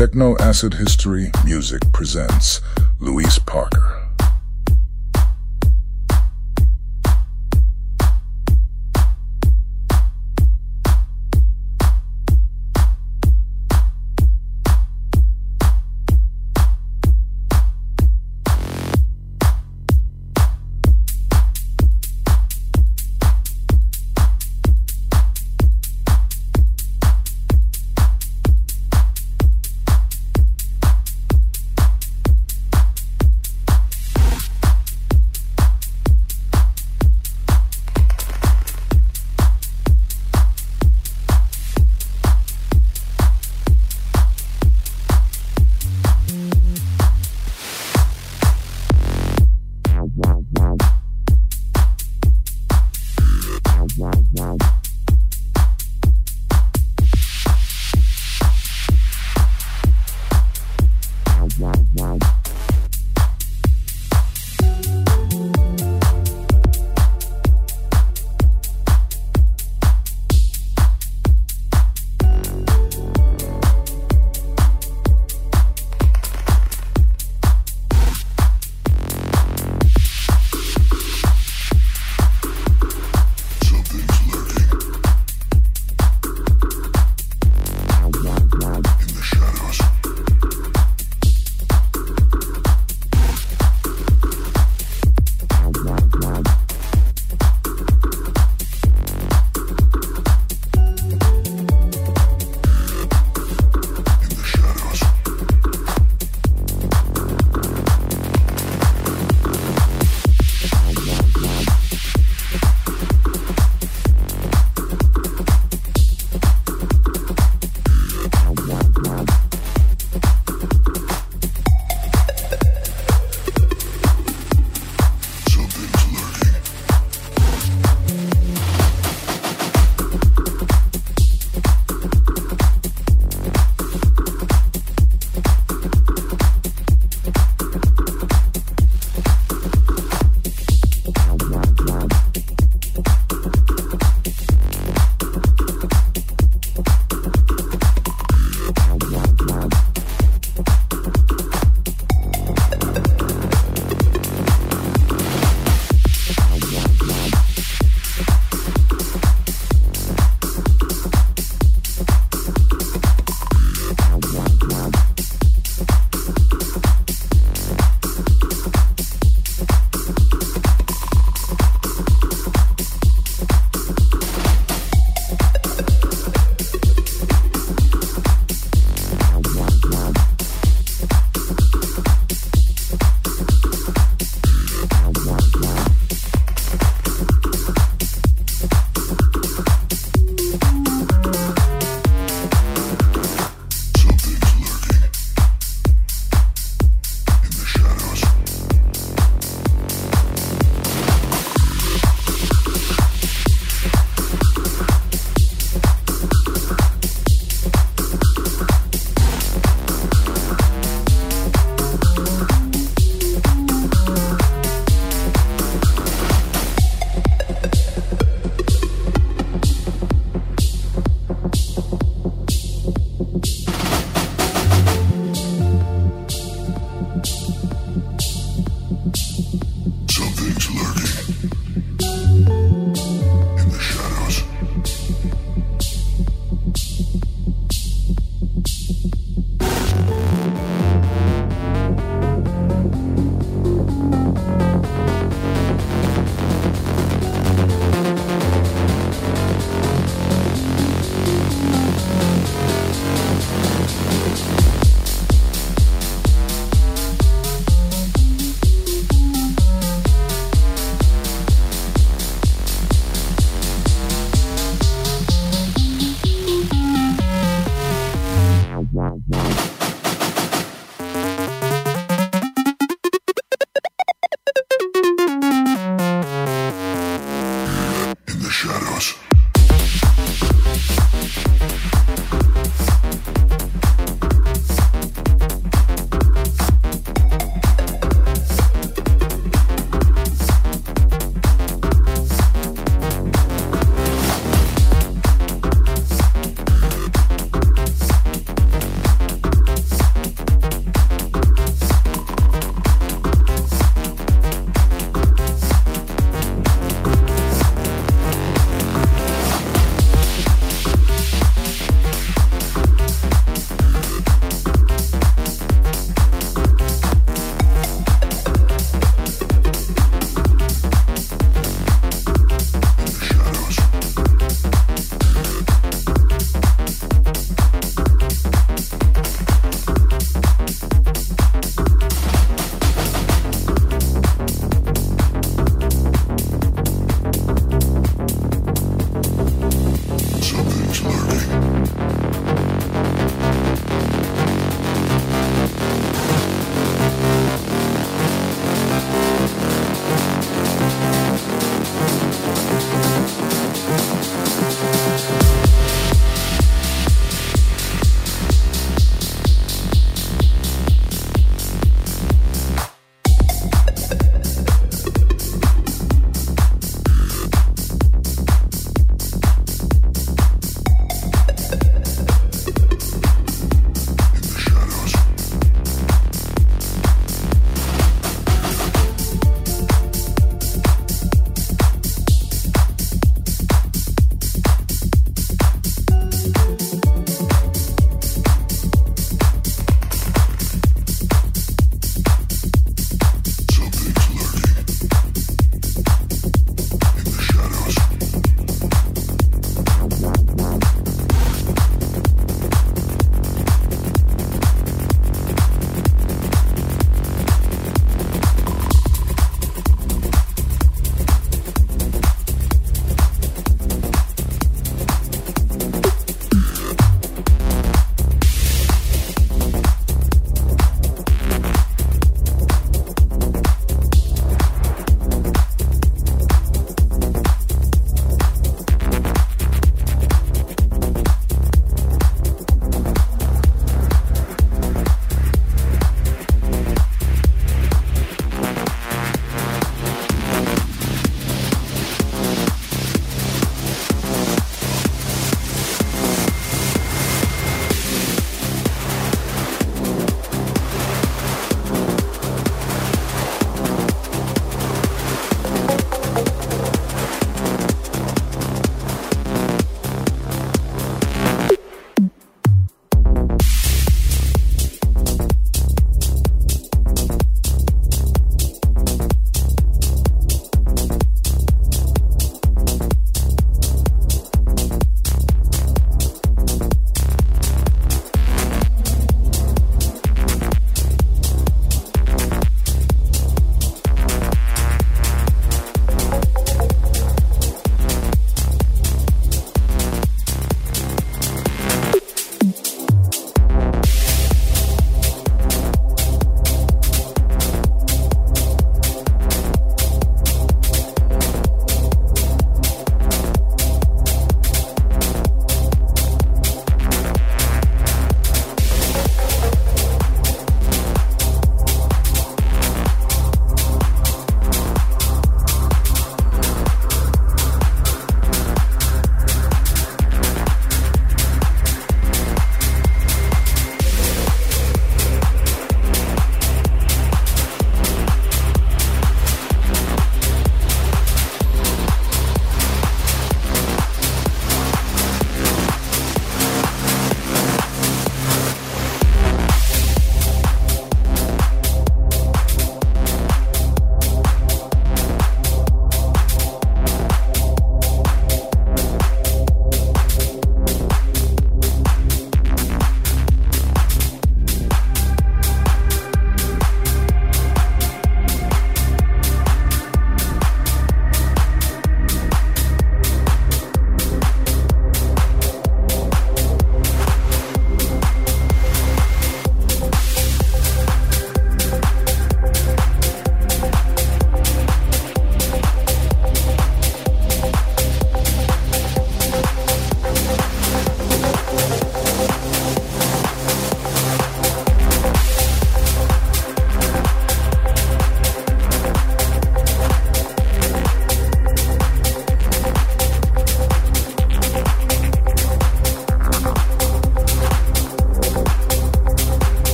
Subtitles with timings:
[0.00, 2.62] Techno Acid History Music presents
[3.00, 3.99] Luis Parker.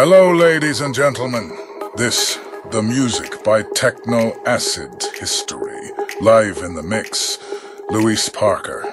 [0.00, 1.58] Hello, ladies and gentlemen.
[1.96, 2.38] This,
[2.70, 5.90] the music by Techno Acid History.
[6.20, 7.36] Live in the mix,
[7.90, 8.87] Luis Parker.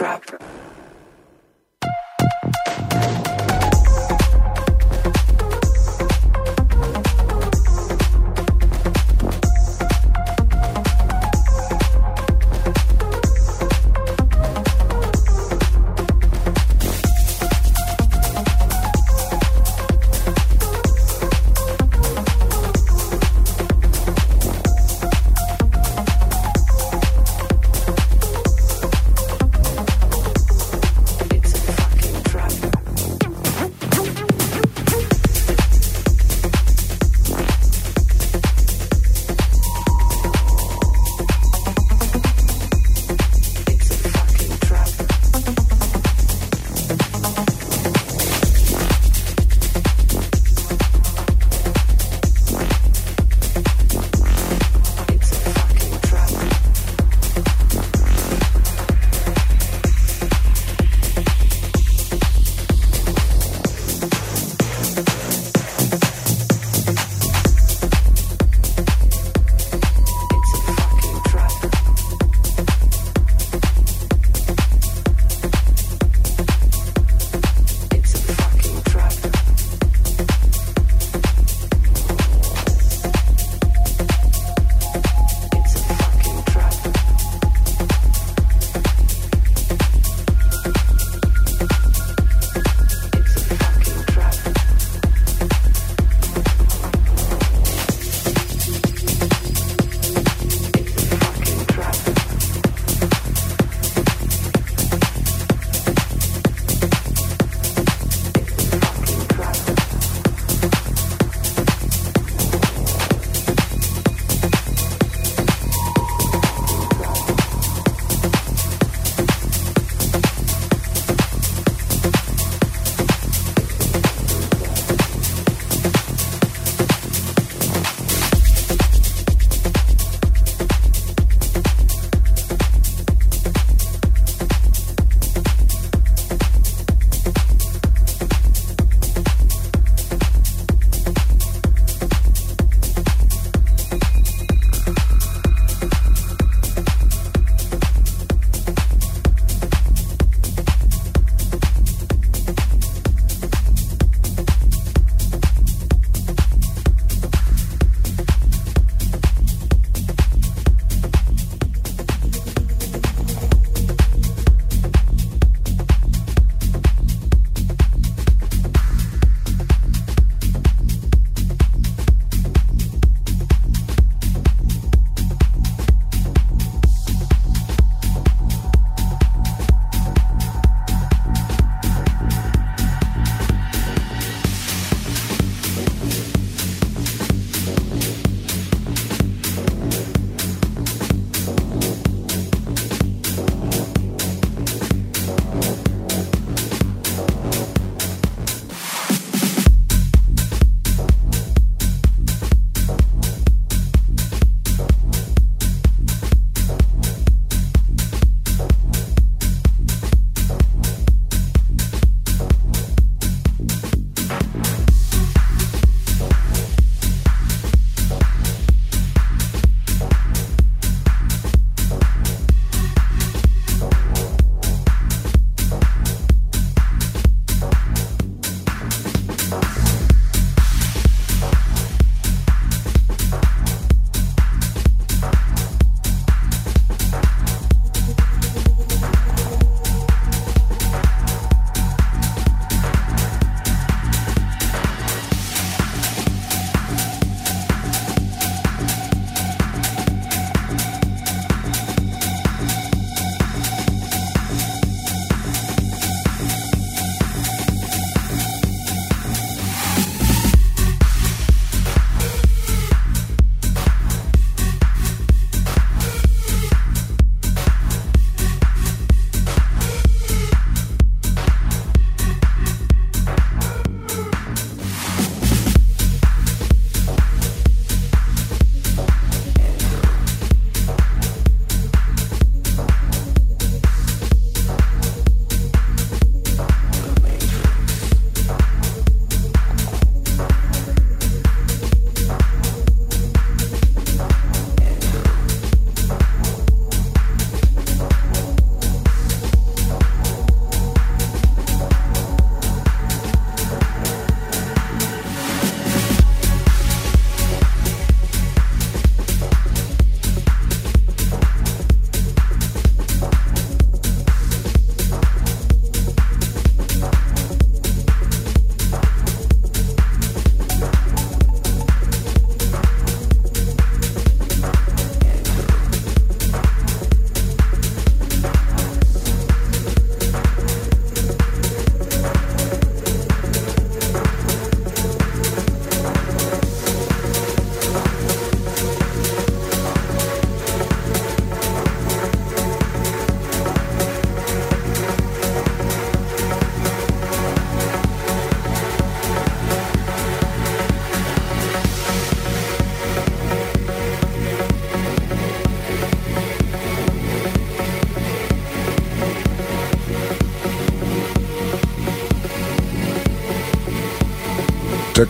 [0.00, 0.39] Trap.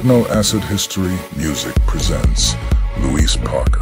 [0.01, 2.55] Techno Acid History Music presents
[3.03, 3.80] Luis Parker.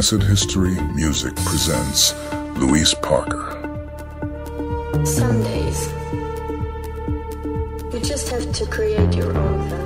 [0.00, 2.14] Acid History Music presents
[2.56, 3.52] Luis Parker.
[5.04, 5.92] Some days,
[7.92, 9.79] you just have to create your own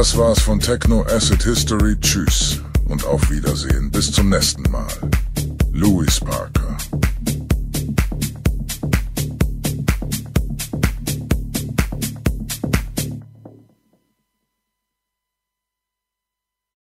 [0.00, 1.94] Das war's von Techno Acid History.
[2.00, 3.90] Tschüss und auf Wiedersehen.
[3.90, 4.88] Bis zum nächsten Mal.